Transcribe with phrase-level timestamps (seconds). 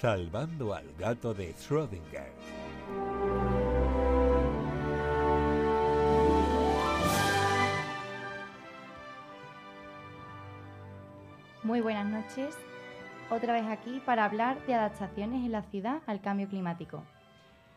[0.00, 2.30] Salvando al gato de Schrödinger.
[11.64, 12.56] Muy buenas noches.
[13.28, 17.02] Otra vez aquí para hablar de adaptaciones en la ciudad al cambio climático.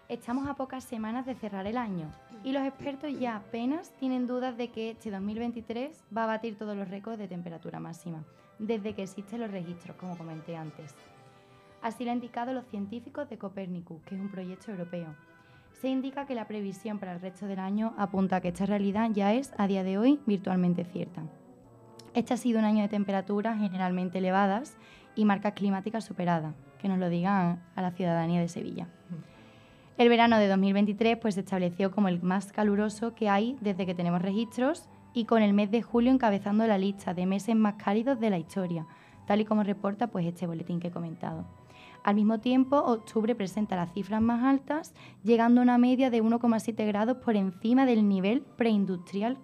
[0.08, 2.12] Estamos a pocas semanas de cerrar el año
[2.44, 6.78] y los expertos ya apenas tienen dudas de que este 2023 va a batir todos
[6.78, 8.24] los récords de temperatura máxima,
[8.60, 10.94] desde que existen los registros, como comenté antes.
[11.82, 15.16] Así lo han indicado los científicos de Copernicus, que es un proyecto europeo.
[15.82, 19.10] Se indica que la previsión para el resto del año apunta a que esta realidad
[19.12, 21.24] ya es, a día de hoy, virtualmente cierta.
[22.14, 24.78] Este ha sido un año de temperaturas generalmente elevadas
[25.16, 28.88] y marcas climáticas superadas, que nos lo digan a la ciudadanía de Sevilla.
[29.98, 33.96] El verano de 2023 pues, se estableció como el más caluroso que hay desde que
[33.96, 38.20] tenemos registros y con el mes de julio encabezando la lista de meses más cálidos
[38.20, 38.86] de la historia,
[39.26, 41.46] tal y como reporta pues, este boletín que he comentado.
[42.04, 46.88] Al mismo tiempo, octubre presenta las cifras más altas, llegando a una media de 1,7
[46.88, 49.38] grados por encima del nivel preindustrial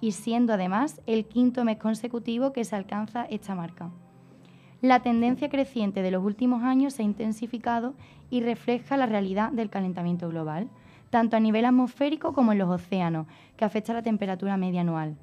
[0.00, 3.90] y siendo además el quinto mes consecutivo que se alcanza esta marca.
[4.80, 7.94] La tendencia creciente de los últimos años se ha intensificado
[8.30, 10.68] y refleja la realidad del calentamiento global,
[11.10, 15.16] tanto a nivel atmosférico como en los océanos, que afecta la temperatura media anual.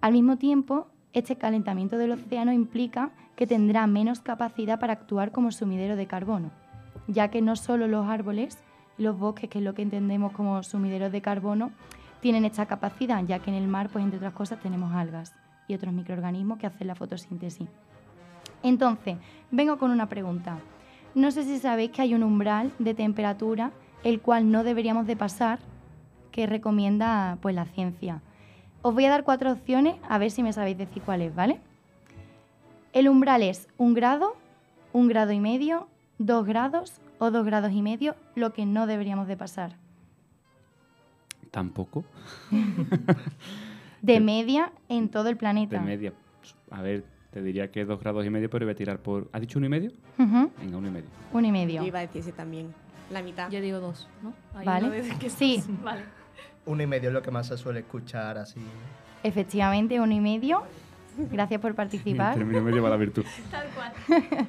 [0.00, 5.52] Al mismo tiempo, este calentamiento del océano implica que tendrá menos capacidad para actuar como
[5.52, 6.50] sumidero de carbono,
[7.06, 8.58] ya que no solo los árboles
[8.98, 11.70] y los bosques, que es lo que entendemos como sumideros de carbono,
[12.20, 15.34] tienen esta capacidad, ya que en el mar, pues entre otras cosas, tenemos algas
[15.68, 17.68] y otros microorganismos que hacen la fotosíntesis.
[18.62, 19.16] Entonces,
[19.50, 20.58] vengo con una pregunta.
[21.14, 23.70] No sé si sabéis que hay un umbral de temperatura
[24.02, 25.58] el cual no deberíamos de pasar,
[26.30, 28.22] que recomienda pues la ciencia.
[28.82, 31.60] Os voy a dar cuatro opciones a ver si me sabéis decir cuál es, ¿vale?
[32.96, 34.38] El umbral es un grado,
[34.94, 35.86] un grado y medio,
[36.16, 39.76] dos grados o dos grados y medio, lo que no deberíamos de pasar.
[41.50, 42.06] Tampoco.
[44.00, 45.78] de media en todo el planeta.
[45.78, 46.14] De media.
[46.70, 49.28] A ver, te diría que dos grados y medio, pero voy a tirar por.
[49.30, 49.92] ¿Has dicho uno y medio?
[50.16, 51.08] Venga, uno y medio.
[51.34, 51.82] uno y medio.
[51.82, 52.72] Yo iba a decir ese también.
[53.10, 53.50] La mitad.
[53.50, 54.32] Yo digo dos, ¿no?
[54.54, 55.02] Ahí Vale.
[55.20, 55.62] que Sí.
[55.84, 56.00] Vale.
[56.64, 58.58] Uno y medio es lo que más se suele escuchar así.
[59.22, 60.62] Efectivamente, uno y medio.
[61.30, 62.34] Gracias por El participar.
[62.38, 63.24] término medio va a la virtud.
[63.50, 64.48] Tal cual.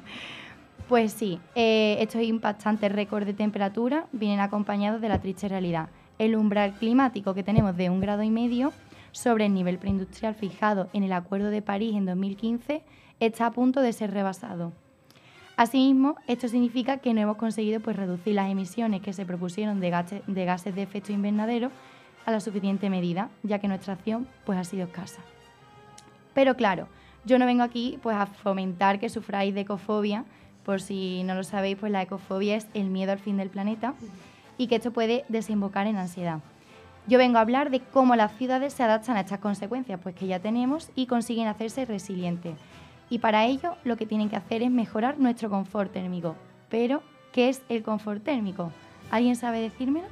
[0.88, 5.90] Pues sí, eh, estos impactantes récords de temperatura vienen acompañados de la triste realidad.
[6.18, 8.72] El umbral climático que tenemos de un grado y medio
[9.12, 12.82] sobre el nivel preindustrial fijado en el Acuerdo de París en 2015
[13.20, 14.72] está a punto de ser rebasado.
[15.58, 19.90] Asimismo, esto significa que no hemos conseguido pues, reducir las emisiones que se propusieron de
[19.90, 21.70] gases, de gases de efecto invernadero
[22.24, 25.20] a la suficiente medida, ya que nuestra acción pues, ha sido escasa.
[26.38, 26.86] Pero claro,
[27.24, 30.24] yo no vengo aquí pues, a fomentar que sufráis de ecofobia,
[30.62, 33.94] por si no lo sabéis, pues la ecofobia es el miedo al fin del planeta
[34.56, 36.38] y que esto puede desembocar en ansiedad.
[37.08, 40.28] Yo vengo a hablar de cómo las ciudades se adaptan a estas consecuencias, pues que
[40.28, 42.54] ya tenemos y consiguen hacerse resilientes.
[43.10, 46.36] Y para ello lo que tienen que hacer es mejorar nuestro confort térmico.
[46.68, 48.70] Pero, ¿qué es el confort térmico?
[49.10, 50.06] ¿Alguien sabe decírmelo?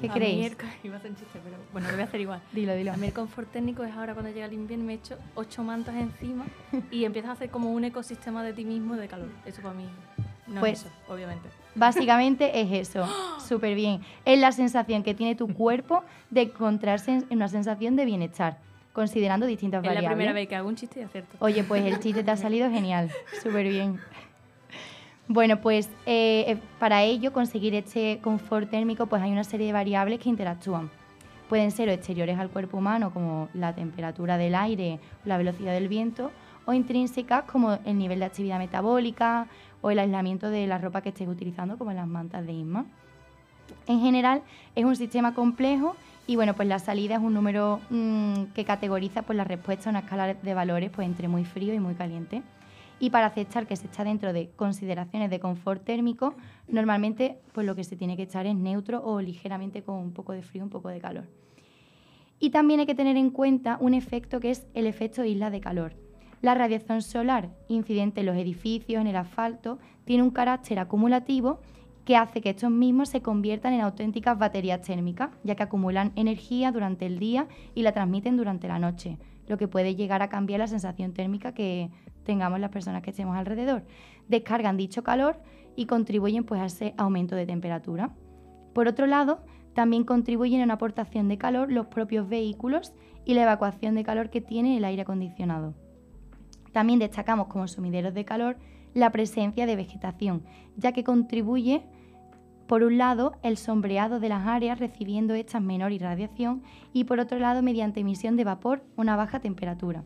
[0.00, 0.54] ¿Qué A creéis?
[0.56, 2.40] co- iba a hacer un chiste, pero bueno, lo voy a hacer igual.
[2.52, 2.92] Dilo, dilo.
[2.92, 5.94] A mí el confort técnico es ahora cuando llega el invierno me echo ocho mantas
[5.94, 6.44] encima
[6.90, 9.28] y empiezas a hacer como un ecosistema de ti mismo de calor.
[9.46, 9.84] Eso para mí
[10.48, 11.48] no Pues- es eso, obviamente.
[11.74, 13.06] Básicamente es eso,
[13.48, 14.00] súper bien.
[14.24, 18.58] Es la sensación que tiene tu cuerpo de encontrarse en una sensación de bienestar,
[18.92, 20.16] considerando distintas Es la variables.
[20.16, 21.36] primera vez que hago un chiste y acierto.
[21.38, 23.10] Oye, pues el chiste te ha salido genial,
[23.42, 23.98] súper bien.
[25.32, 29.72] Bueno, pues eh, eh, para ello conseguir este confort térmico, pues hay una serie de
[29.72, 30.90] variables que interactúan.
[31.48, 36.30] Pueden ser exteriores al cuerpo humano, como la temperatura del aire, la velocidad del viento,
[36.66, 39.46] o intrínsecas, como el nivel de actividad metabólica
[39.80, 42.84] o el aislamiento de la ropa que estés utilizando, como las mantas de Isma.
[43.86, 44.42] En general,
[44.74, 45.96] es un sistema complejo
[46.26, 49.92] y bueno, pues la salida es un número mm, que categoriza pues, la respuesta a
[49.92, 52.42] una escala de valores pues, entre muy frío y muy caliente.
[53.02, 56.36] Y para aceptar que se está dentro de consideraciones de confort térmico,
[56.68, 60.32] normalmente pues, lo que se tiene que echar es neutro o ligeramente con un poco
[60.32, 61.24] de frío, un poco de calor.
[62.38, 65.60] Y también hay que tener en cuenta un efecto que es el efecto isla de
[65.60, 65.96] calor.
[66.42, 71.58] La radiación solar incidente en los edificios, en el asfalto, tiene un carácter acumulativo
[72.04, 76.70] que hace que estos mismos se conviertan en auténticas baterías térmicas, ya que acumulan energía
[76.70, 80.60] durante el día y la transmiten durante la noche, lo que puede llegar a cambiar
[80.60, 81.90] la sensación térmica que
[82.24, 83.84] tengamos las personas que estemos alrededor.
[84.28, 85.40] Descargan dicho calor
[85.76, 88.14] y contribuyen pues, a ese aumento de temperatura.
[88.72, 89.40] Por otro lado,
[89.74, 92.92] también contribuyen a una aportación de calor los propios vehículos
[93.24, 95.74] y la evacuación de calor que tiene el aire acondicionado.
[96.72, 98.56] También destacamos como sumideros de calor
[98.94, 100.44] la presencia de vegetación,
[100.76, 101.82] ya que contribuye,
[102.72, 106.62] por un lado, el sombreado de las áreas recibiendo estas menor irradiación
[106.94, 110.04] y por otro lado, mediante emisión de vapor, una baja temperatura,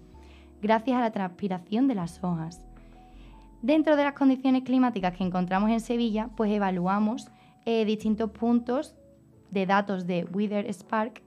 [0.60, 2.60] gracias a la transpiración de las hojas.
[3.62, 7.28] Dentro de las condiciones climáticas que encontramos en Sevilla, pues evaluamos
[7.66, 8.96] eh, distintos puntos
[9.52, 11.22] de datos de Wither Spark,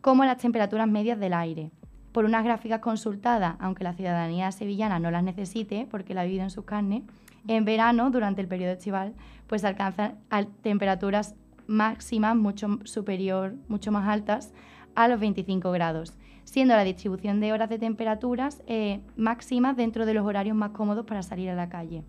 [0.00, 1.72] como las temperaturas medias del aire.
[2.10, 6.44] Por unas gráficas consultadas, aunque la ciudadanía sevillana no las necesite, porque la ha vivido
[6.44, 7.02] en sus carnes,
[7.46, 9.14] en verano, durante el periodo estival,
[9.46, 10.18] pues alcanzan
[10.62, 11.34] temperaturas
[11.66, 14.52] máximas mucho superior, mucho más altas
[14.94, 16.14] a los 25 grados,
[16.44, 21.06] siendo la distribución de horas de temperaturas eh, máximas dentro de los horarios más cómodos
[21.06, 22.02] para salir a la calle,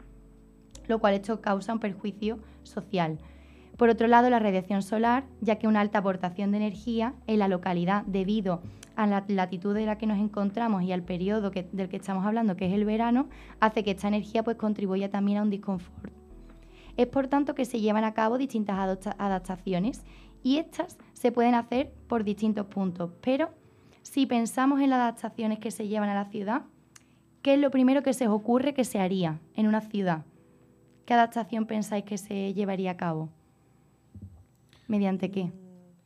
[0.88, 3.20] lo cual causa un perjuicio social.
[3.80, 7.48] Por otro lado, la radiación solar, ya que una alta aportación de energía en la
[7.48, 8.62] localidad debido
[8.98, 12.58] a la latitud de la que nos encontramos y al periodo del que estamos hablando,
[12.58, 13.30] que es el verano,
[13.62, 16.12] hace que esta energía pues, contribuya también a un disconfort.
[16.98, 18.78] Es por tanto que se llevan a cabo distintas
[19.18, 20.04] adaptaciones
[20.44, 23.12] y estas se pueden hacer por distintos puntos.
[23.22, 23.52] Pero
[24.02, 26.64] si pensamos en las adaptaciones que se llevan a la ciudad,
[27.42, 30.26] ¿qué es lo primero que se os ocurre que se haría en una ciudad?
[31.06, 33.30] ¿Qué adaptación pensáis que se llevaría a cabo?
[34.90, 35.52] ¿Mediante qué?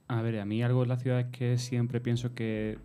[0.10, 2.78] A ver, a mí algo en la ciudad es que siempre pienso que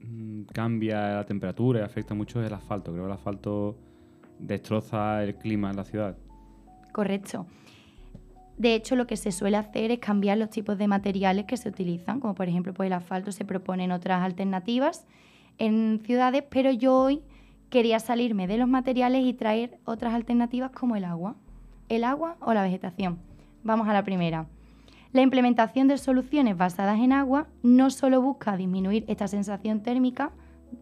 [0.00, 2.92] mm, cambia la temperatura y afecta mucho el asfalto.
[2.92, 3.76] Creo que el asfalto
[4.38, 6.16] destroza el clima en la ciudad.
[6.92, 7.46] Correcto.
[8.56, 11.68] De hecho, lo que se suele hacer es cambiar los tipos de materiales que se
[11.68, 15.06] utilizan, como por ejemplo pues el asfalto se proponen otras alternativas
[15.58, 17.20] en ciudades, pero yo hoy
[17.68, 21.36] quería salirme de los materiales y traer otras alternativas como el agua.
[21.90, 23.18] El agua o la vegetación.
[23.62, 24.46] Vamos a la primera.
[25.12, 30.32] La implementación de soluciones basadas en agua no solo busca disminuir esta sensación térmica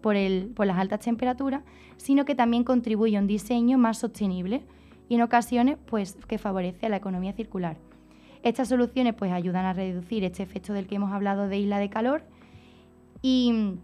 [0.01, 1.63] por, las altas temperaturas,
[1.97, 4.65] sino que también contribuye a un diseño más sostenible
[5.09, 7.77] y en ocasiones pues, que favorece a la economía circular.
[8.43, 11.89] Estas soluciones pues, ayudan a reducir este efecto del que hemos hablado de isla de
[11.89, 12.25] calor
[13.23, 13.75] y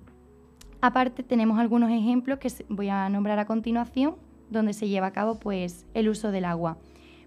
[0.80, 4.16] aparte tenemos algunos ejemplos que voy a nombrar a continuación
[4.50, 6.78] donde se lleva a cabo pues, el uso del agua.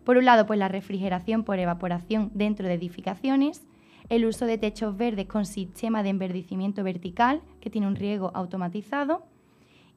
[0.06, 3.66] Por un lado, pues la refrigeración por evaporación dentro de edificaciones,
[4.08, 9.26] el uso de techos verdes con sistema de enverdecimiento vertical que tiene un riego automatizado,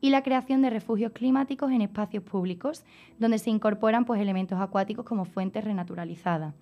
[0.01, 2.85] y la creación de refugios climáticos en espacios públicos,
[3.19, 6.55] donde se incorporan pues, elementos acuáticos como fuentes renaturalizadas.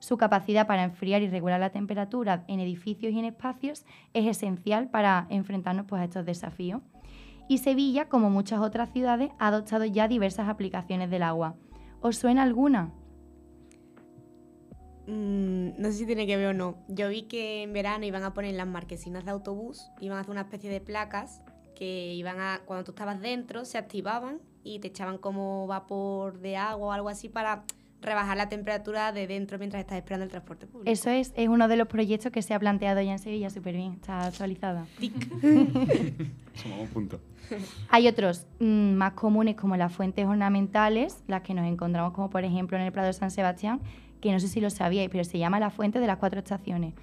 [0.00, 3.84] Su capacidad para enfriar y regular la temperatura en edificios y en espacios
[4.14, 6.80] es esencial para enfrentarnos pues, a estos desafíos.
[7.48, 11.56] Y Sevilla, como muchas otras ciudades, ha adoptado ya diversas aplicaciones del agua.
[12.00, 12.92] ¿Os suena alguna?
[15.06, 16.76] Mm, no sé si tiene que ver o no.
[16.88, 20.30] Yo vi que en verano iban a poner las marquesinas de autobús, iban a hacer
[20.30, 21.40] una especie de placas
[21.74, 26.56] que iban a, cuando tú estabas dentro, se activaban y te echaban como vapor de
[26.56, 27.64] agua o algo así para
[28.00, 30.90] rebajar la temperatura de dentro mientras estás esperando el transporte público.
[30.90, 33.76] Eso es, es uno de los proyectos que se ha planteado ya en Sevilla súper
[33.76, 34.86] bien, está actualizada.
[36.54, 37.20] Somos punto.
[37.88, 42.44] Hay otros mm, más comunes como las fuentes ornamentales, las que nos encontramos como por
[42.44, 43.80] ejemplo en el Prado de San Sebastián,
[44.20, 46.94] que no sé si lo sabíais, pero se llama la fuente de las cuatro estaciones.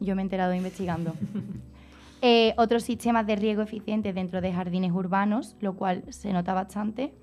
[0.00, 1.14] Yo me he enterado investigando.
[2.22, 7.14] Eh, otros sistemas de riego eficientes dentro de jardines urbanos, lo cual se nota bastante.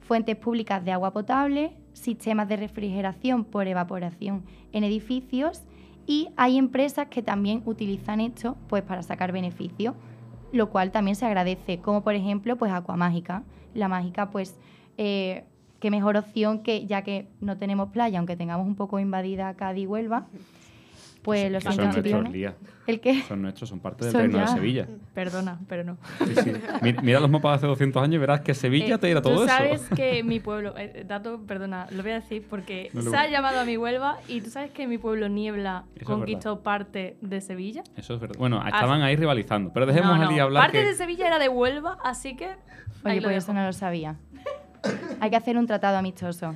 [0.00, 5.62] Fuentes públicas de agua potable, sistemas de refrigeración por evaporación en edificios
[6.06, 9.94] y hay empresas que también utilizan esto pues, para sacar beneficio,
[10.52, 13.44] lo cual también se agradece, como por ejemplo pues Acuamágica.
[13.74, 14.58] La mágica, pues,
[14.98, 15.44] eh,
[15.78, 19.84] qué mejor opción que ya que no tenemos playa, aunque tengamos un poco invadida Cádiz
[19.84, 20.26] y Huelva,
[21.22, 22.54] pues los son nuestros, Lía.
[22.86, 23.22] ¿El qué?
[23.22, 24.86] Son nuestros, son parte del reino de Sevilla.
[25.14, 25.98] Perdona, pero no.
[26.18, 26.52] Sí, sí.
[27.02, 29.34] Mira, los mapas de hace 200 años y verás que Sevilla eh, te irá todo
[29.34, 29.42] eso.
[29.42, 33.28] Tú sabes que mi pueblo, eh, dato, perdona, lo voy a decir porque se ha
[33.28, 37.84] llamado a mi Huelva y tú sabes que mi pueblo Niebla conquistó parte de Sevilla.
[37.96, 38.36] Eso es verdad.
[38.38, 40.36] Bueno, estaban ahí rivalizando, pero dejemos no, no.
[40.36, 40.64] a hablar.
[40.64, 42.48] Parte de Sevilla era de Huelva, así que.
[43.04, 44.16] Oye, pues eso no lo sabía.
[45.20, 46.54] Hay que hacer un tratado amistoso.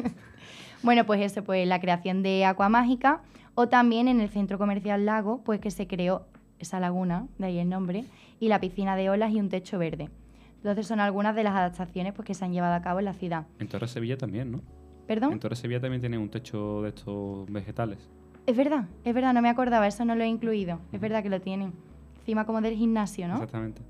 [0.82, 3.20] bueno, pues eso, pues la creación de Aqua Mágica
[3.54, 6.26] o también en el centro comercial Lago, pues que se creó
[6.58, 8.04] esa laguna, de ahí el nombre,
[8.38, 10.08] y la piscina de olas y un techo verde.
[10.56, 13.14] Entonces son algunas de las adaptaciones pues, que se han llevado a cabo en la
[13.14, 13.46] ciudad.
[13.58, 14.60] En Torre Sevilla también, ¿no?
[15.06, 15.32] ¿Perdón?
[15.32, 17.98] En Torre Sevilla también tiene un techo de estos vegetales.
[18.46, 20.78] Es verdad, es verdad, no me acordaba, eso no lo he incluido.
[20.92, 21.72] Es verdad que lo tienen.
[22.18, 23.34] Encima como del gimnasio, ¿no?
[23.34, 23.82] Exactamente.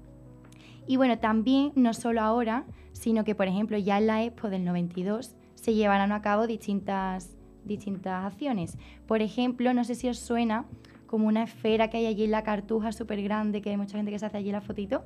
[0.86, 4.64] Y bueno, también, no solo ahora, sino que, por ejemplo, ya en la Expo del
[4.64, 8.78] 92 se llevarán a cabo distintas distintas acciones.
[9.06, 10.64] Por ejemplo, no sé si os suena
[11.06, 14.12] como una esfera que hay allí en la cartuja súper grande, que hay mucha gente
[14.12, 15.02] que se hace allí la fotito,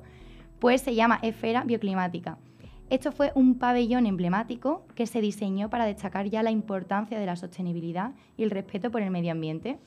[0.59, 2.37] pues se llama esfera bioclimática.
[2.89, 7.35] Esto fue un pabellón emblemático que se diseñó para destacar ya la importancia de la
[7.35, 9.79] sostenibilidad y el respeto por el medio ambiente.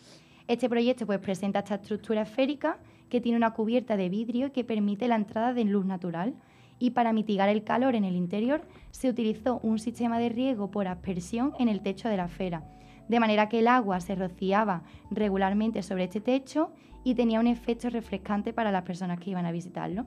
[0.49, 5.07] Este proyecto pues, presenta esta estructura esférica que tiene una cubierta de vidrio que permite
[5.07, 6.35] la entrada de luz natural.
[6.79, 10.87] Y para mitigar el calor en el interior se utilizó un sistema de riego por
[10.89, 12.65] aspersión en el techo de la esfera,
[13.09, 16.71] de manera que el agua se rociaba regularmente sobre este techo
[17.05, 20.07] y tenía un efecto refrescante para las personas que iban a visitarlo.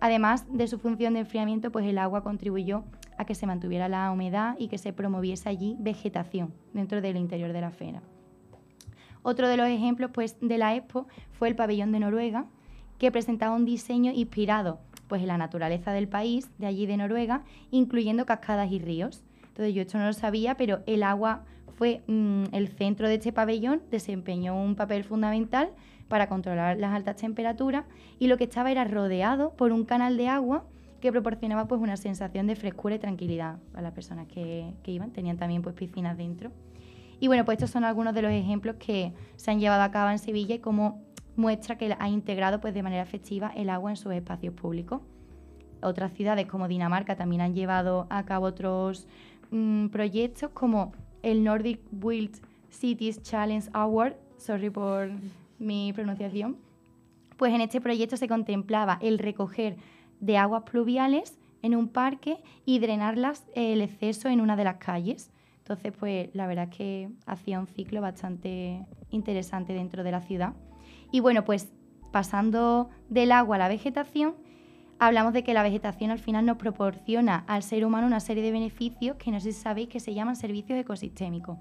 [0.00, 2.84] Además de su función de enfriamiento, pues el agua contribuyó
[3.16, 7.52] a que se mantuviera la humedad y que se promoviese allí vegetación dentro del interior
[7.52, 8.02] de la esfera.
[9.22, 12.46] Otro de los ejemplos pues, de la Expo fue el pabellón de Noruega,
[12.98, 14.80] que presentaba un diseño inspirado
[15.14, 19.22] pues, la naturaleza del país, de allí de Noruega, incluyendo cascadas y ríos.
[19.46, 21.44] Entonces yo esto no lo sabía, pero el agua
[21.76, 25.70] fue mm, el centro de este pabellón, desempeñó un papel fundamental
[26.08, 27.84] para controlar las altas temperaturas
[28.18, 30.64] y lo que estaba era rodeado por un canal de agua
[31.00, 35.12] que proporcionaba pues una sensación de frescura y tranquilidad a las personas que, que iban.
[35.12, 36.50] Tenían también pues piscinas dentro.
[37.20, 40.10] Y bueno, pues estos son algunos de los ejemplos que se han llevado a cabo
[40.10, 41.03] en Sevilla y cómo
[41.36, 45.02] muestra que ha integrado pues de manera efectiva el agua en sus espacios públicos.
[45.82, 49.06] Otras ciudades como Dinamarca también han llevado a cabo otros
[49.50, 55.10] mm, proyectos como el Nordic Wild Cities Challenge Award, sorry por
[55.58, 56.56] mi pronunciación,
[57.36, 59.76] pues en este proyecto se contemplaba el recoger
[60.20, 65.30] de aguas pluviales en un parque y drenarlas el exceso en una de las calles.
[65.58, 70.52] Entonces, pues la verdad es que hacía un ciclo bastante interesante dentro de la ciudad.
[71.14, 71.72] Y bueno, pues
[72.10, 74.34] pasando del agua a la vegetación,
[74.98, 78.50] hablamos de que la vegetación al final nos proporciona al ser humano una serie de
[78.50, 81.56] beneficios que no sé si sabéis que se llaman servicios ecosistémicos.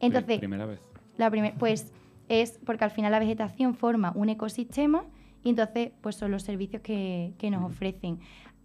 [0.00, 0.80] Entonces, primera vez.
[1.16, 1.92] La pues
[2.28, 5.04] es porque al final la vegetación forma un ecosistema
[5.44, 8.18] y entonces pues son los servicios que, que nos ofrecen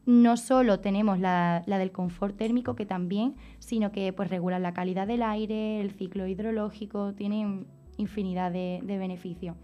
[0.07, 5.05] no solo tenemos la, del confort térmico, que también, sino que pues regulan la calidad
[5.05, 9.57] del aire, el ciclo hidrológico, tienen infinidad de, beneficios.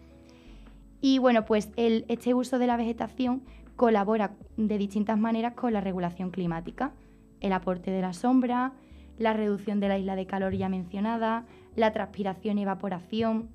[1.06, 3.44] Y bueno, pues el, este uso de la vegetación
[3.76, 6.94] colabora de distintas maneras con la regulación climática.
[7.42, 8.72] El aporte de la sombra,
[9.18, 11.46] la reducción de la isla de calor ya mencionada,
[11.76, 13.50] la transpiración y evaporación,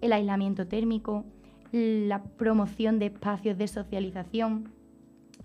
[0.00, 1.24] el aislamiento térmico,
[1.72, 4.70] la promoción de espacios de socialización,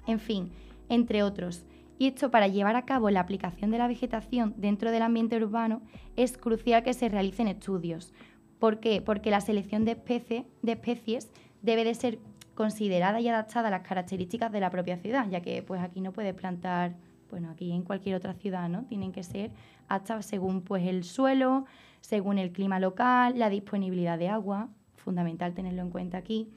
[0.05, 0.51] en fin,
[0.89, 1.65] entre otros.
[1.97, 5.81] Y esto para llevar a cabo la aplicación de la vegetación dentro del ambiente urbano
[6.17, 8.13] es crucial que se realicen estudios.
[8.59, 9.01] ¿Por qué?
[9.01, 12.19] Porque la selección de, de especies debe de ser
[12.55, 16.11] considerada y adaptada a las características de la propia ciudad, ya que pues aquí no
[16.11, 16.95] puedes plantar,
[17.29, 18.83] bueno, aquí en cualquier otra ciudad, ¿no?
[18.85, 19.51] Tienen que ser
[19.87, 21.65] hasta según pues el suelo,
[22.01, 26.49] según el clima local, la disponibilidad de agua, fundamental tenerlo en cuenta aquí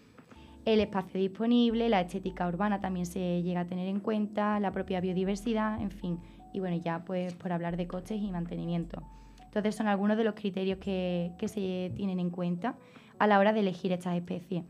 [0.64, 5.00] el espacio disponible, la estética urbana también se llega a tener en cuenta, la propia
[5.00, 6.18] biodiversidad, en fin.
[6.52, 9.02] Y bueno, ya pues por hablar de coches y mantenimiento.
[9.44, 12.76] Entonces son algunos de los criterios que, se tienen en cuenta
[13.18, 14.64] a la hora de elegir estas especies.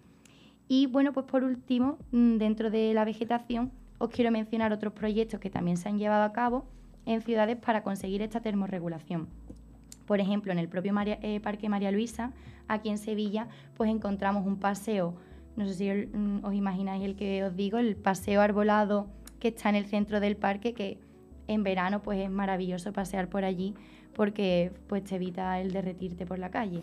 [0.72, 5.40] Y bueno, pues por último, mm, dentro de la vegetación, os quiero mencionar otros proyectos
[5.40, 6.64] que también se han llevado a cabo
[7.06, 9.26] en ciudades para conseguir esta termorregulación.
[10.06, 12.30] Por ejemplo, en el propio eh, Parque María Luisa,
[12.68, 15.16] aquí en Sevilla, pues encontramos un paseo
[15.56, 19.08] no sé si mm, os imagináis el que os digo, el paseo arbolado
[19.40, 20.98] que está en el centro del parque, que
[21.48, 23.74] en verano pues es maravilloso pasear por allí
[24.14, 26.82] porque pues te evita el derretirte por la calle.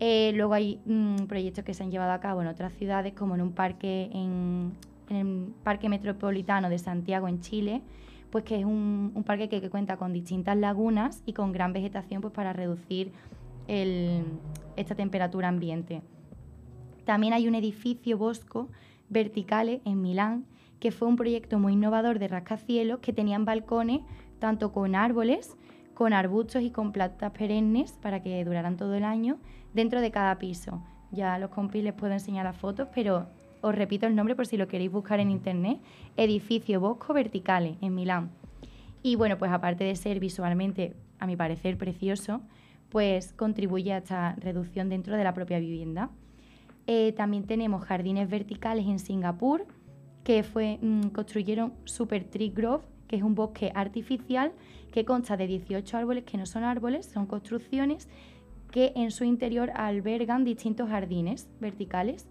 [0.00, 3.34] Eh, luego hay mm, proyectos que se han llevado a cabo en otras ciudades, como
[3.34, 4.72] en un parque en,
[5.08, 7.82] el Parque Metropolitano de Santiago, en Chile,
[8.30, 12.32] pues que es un, parque que, cuenta con distintas lagunas y con gran vegetación pues
[12.32, 13.12] para reducir
[13.68, 16.02] esta temperatura ambiente.
[17.04, 18.68] También hay un edificio bosco
[19.08, 20.46] verticales en Milán,
[20.80, 24.00] que fue un proyecto muy innovador de rascacielos que tenían balcones
[24.38, 25.56] tanto con árboles,
[25.94, 29.38] con arbustos y con plantas perennes para que duraran todo el año
[29.74, 30.82] dentro de cada piso.
[31.10, 33.26] Ya los compis les puedo enseñar las fotos, pero
[33.60, 35.78] os repito el nombre por si lo queréis buscar en internet.
[36.16, 38.30] Edificio Bosco Verticales en Milán.
[39.02, 42.40] Y bueno, pues aparte de ser visualmente, a mi parecer, precioso,
[42.88, 46.10] pues contribuye a esta reducción dentro de la propia vivienda.
[46.86, 49.66] Eh, también tenemos jardines verticales en Singapur,
[50.24, 54.52] que fue, mm, construyeron Super Tree Grove, que es un bosque artificial
[54.92, 58.08] que consta de 18 árboles que no son árboles, son construcciones
[58.72, 62.26] que en su interior albergan distintos jardines verticales,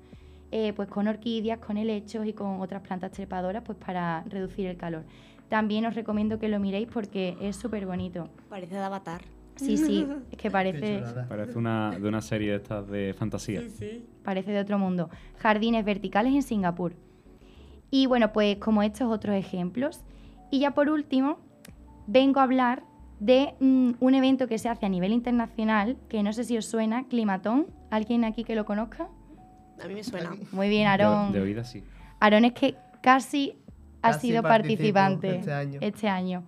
[0.52, 4.76] eh, pues con orquídeas, con helechos y con otras plantas trepadoras, pues para reducir el
[4.76, 5.04] calor.
[5.48, 8.28] También os recomiendo que lo miréis porque es súper bonito.
[8.50, 9.22] Parece de avatar.
[9.56, 11.04] Sí, sí, es que parece...
[11.30, 13.62] Parece una, de una serie de estas de fantasía.
[13.62, 14.06] Sí, sí.
[14.24, 15.10] Parece de otro mundo.
[15.38, 16.94] Jardines verticales en Singapur.
[17.92, 20.02] Y bueno, pues como estos otros ejemplos.
[20.50, 21.40] Y ya por último,
[22.08, 22.84] vengo a hablar
[23.22, 26.66] de mm, un evento que se hace a nivel internacional, que no sé si os
[26.66, 27.68] suena, Climatón.
[27.92, 29.08] ¿Alguien aquí que lo conozca?
[29.82, 30.32] A mí me suena.
[30.52, 31.32] Muy bien, Aarón.
[31.32, 31.84] De, de oídas sí.
[32.20, 33.54] Aarón es que casi
[34.02, 35.80] ha Casi sido participante este año.
[35.82, 36.44] este año.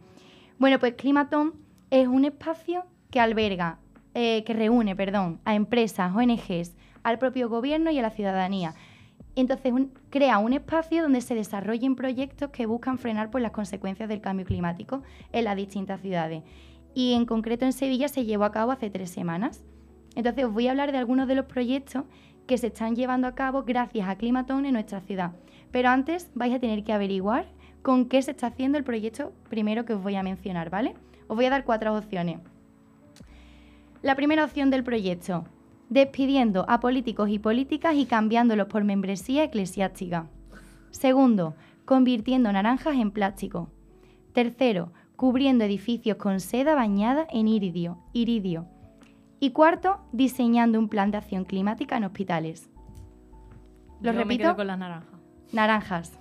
[0.58, 1.53] Bueno, pues Climatón
[1.92, 3.77] es un espacio que alberga,
[4.15, 8.74] eh, que reúne, perdón, a empresas, ONGs, al propio gobierno y a la ciudadanía.
[9.36, 9.74] Entonces
[10.10, 14.46] crea un espacio donde se desarrollen proyectos que buscan frenar pues, las consecuencias del cambio
[14.46, 16.44] climático en las distintas ciudades.
[16.94, 19.63] Y en concreto en Sevilla se llevó a cabo hace tres semanas.
[20.16, 22.04] Entonces os voy a hablar de algunos de los proyectos
[22.46, 25.32] que se están llevando a cabo gracias a Climatón en nuestra ciudad.
[25.72, 27.48] Pero antes vais a tener que averiguar
[27.82, 30.94] con qué se está haciendo el proyecto primero que os voy a mencionar, ¿vale?
[31.28, 32.40] Os voy a dar cuatro opciones.
[34.04, 35.46] La primera opción del proyecto,
[35.93, 40.27] despidiendo a políticos y políticas y cambiándolos por membresía eclesiástica.
[40.89, 43.69] Segundo, convirtiendo naranjas en plástico.
[44.33, 48.00] Tercero, cubriendo edificios con seda bañada en iridio.
[48.12, 48.65] iridio.
[49.39, 52.69] Y cuarto, diseñando un plan de acción climática en hospitales.
[54.01, 54.43] ¿Lo Yo me repito?
[54.43, 55.19] quedo con la naranja.
[55.51, 56.19] Naranjas.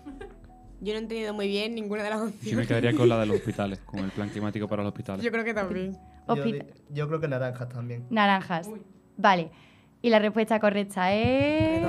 [0.81, 2.69] Yo no he entendido muy bien ninguna de las Yo me opciones.
[2.69, 5.25] quedaría con la de los hospitales, con el plan climático para los hospitales.
[5.25, 5.93] Yo creo que también.
[6.29, 6.45] Yo,
[6.91, 8.05] yo creo que naranjas también.
[8.11, 8.69] Naranjas.
[9.17, 9.51] Vale.
[10.01, 11.87] Y la respuesta correcta es...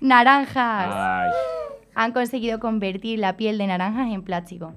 [0.00, 0.88] Naranjas.
[0.90, 1.30] Ay,
[1.94, 4.74] Han conseguido convertir la piel de naranjas en plástico.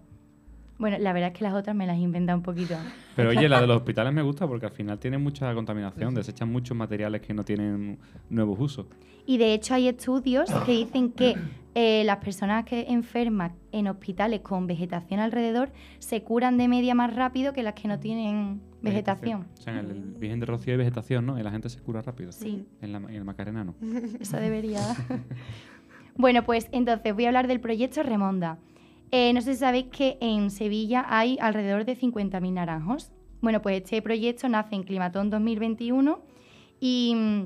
[0.83, 2.75] Bueno, la verdad es que las otras me las he inventado un poquito.
[3.15, 6.51] Pero oye, la de los hospitales me gusta porque al final tiene mucha contaminación, desechan
[6.51, 7.99] muchos materiales que no tienen
[8.29, 8.87] nuevos usos.
[9.25, 11.37] Y de hecho hay estudios que dicen que
[11.73, 17.15] eh, las personas que enferman en hospitales con vegetación alrededor se curan de media más
[17.15, 19.45] rápido que las que no tienen vegetación.
[19.57, 21.39] O sea, en el Virgen de Rocío hay vegetación, ¿no?
[21.39, 22.33] Y la gente se cura rápido.
[22.33, 22.65] Sí.
[22.81, 23.73] En, la, en el Macarena no.
[24.19, 24.81] Eso debería.
[26.17, 28.57] bueno, pues entonces voy a hablar del proyecto Remonda.
[29.15, 33.11] Eh, no sé si sabéis que en Sevilla hay alrededor de 50.000 naranjos.
[33.41, 36.19] Bueno, pues este proyecto nace en Climatón 2021
[36.79, 37.43] y mm,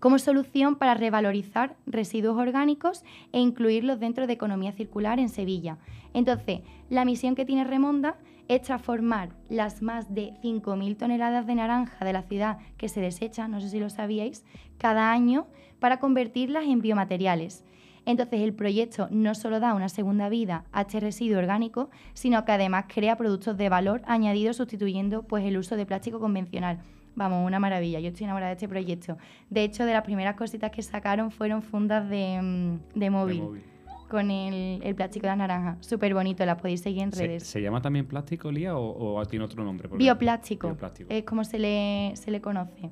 [0.00, 5.78] como solución para revalorizar residuos orgánicos e incluirlos dentro de economía circular en Sevilla.
[6.14, 12.04] Entonces, la misión que tiene Remonda es transformar las más de 5.000 toneladas de naranja
[12.04, 14.44] de la ciudad que se desechan, no sé si lo sabíais,
[14.78, 15.46] cada año
[15.78, 17.64] para convertirlas en biomateriales.
[18.06, 22.52] Entonces el proyecto no solo da una segunda vida a este residuo orgánico, sino que
[22.52, 26.78] además crea productos de valor añadido sustituyendo pues, el uso de plástico convencional.
[27.16, 29.18] Vamos, una maravilla, yo estoy enamorada de este proyecto.
[29.50, 33.42] De hecho, de las primeras cositas que sacaron fueron fundas de, mm, de móvil, De
[33.44, 33.62] móvil.
[34.08, 35.84] con el, el plástico de las naranjas.
[35.84, 37.42] Súper bonito, las podéis seguir en ¿Se, redes.
[37.42, 39.88] se llama también plástico, Lía, o, o tiene otro nombre?
[39.92, 41.12] Bioplástico, Bioplástico.
[41.12, 42.88] es como se le, se le conoce.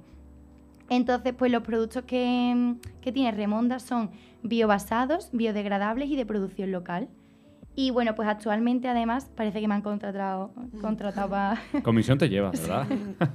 [0.89, 4.11] Entonces, pues los productos que, que tiene Remonda son
[4.49, 7.09] biobasados, biodegradables y de producción local.
[7.79, 11.61] Y bueno, pues actualmente además parece que me han contratado, contratado para...
[11.83, 12.87] Comisión te lleva, ¿verdad?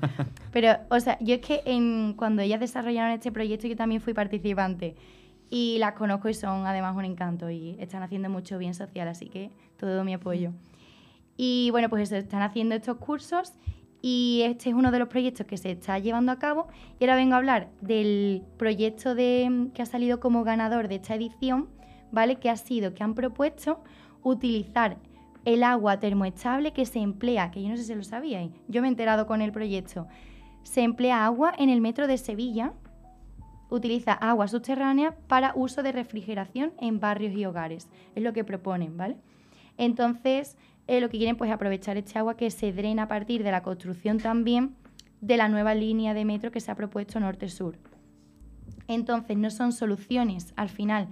[0.51, 4.13] Pero, o sea, yo es que en- cuando ellas desarrollaron este proyecto yo también fui
[4.15, 4.95] participante.
[5.51, 9.27] Y las conozco y son además un encanto y están haciendo mucho bien social, así
[9.27, 10.53] que todo mi apoyo.
[11.37, 13.53] Y bueno, pues eso, están haciendo estos cursos
[14.01, 16.67] y este es uno de los proyectos que se está llevando a cabo.
[16.99, 21.15] Y ahora vengo a hablar del proyecto de, que ha salido como ganador de esta
[21.15, 21.69] edición,
[22.11, 22.37] ¿vale?
[22.37, 23.83] Que ha sido que han propuesto
[24.23, 24.97] utilizar
[25.45, 28.87] el agua termoestable que se emplea, que yo no sé si lo sabíais, yo me
[28.87, 30.07] he enterado con el proyecto.
[30.63, 32.73] Se emplea agua en el metro de Sevilla,
[33.69, 37.89] utiliza agua subterránea para uso de refrigeración en barrios y hogares.
[38.15, 39.17] Es lo que proponen, ¿vale?
[39.77, 43.43] Entonces, eh, lo que quieren pues, es aprovechar este agua que se drena a partir
[43.43, 44.75] de la construcción también
[45.21, 47.77] de la nueva línea de metro que se ha propuesto norte-sur.
[48.87, 51.07] Entonces, no son soluciones al final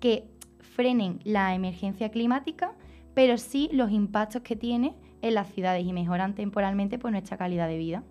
[0.00, 0.28] que
[0.60, 2.72] frenen la emergencia climática,
[3.14, 7.68] pero sí los impactos que tiene en las ciudades y mejoran temporalmente pues, nuestra calidad
[7.68, 8.02] de vida.